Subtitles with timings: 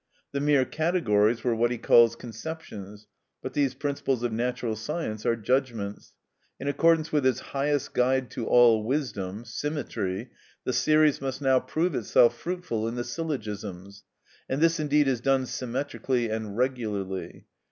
[0.31, 3.05] The mere categories were what he calls conceptions;
[3.43, 6.15] but these principles of natural science are judgments.
[6.59, 10.31] In accordance with his highest guide to all wisdom, symmetry,
[10.63, 14.03] the series must now prove itself fruitful in the syllogisms,
[14.49, 17.45] and this, indeed, is done symmetrically and regularly.